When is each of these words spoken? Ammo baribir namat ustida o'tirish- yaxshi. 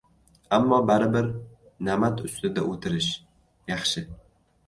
Ammo 0.55 0.77
baribir 0.91 1.27
namat 1.89 2.23
ustida 2.29 2.65
o'tirish- 2.71 3.09
yaxshi. 3.73 4.07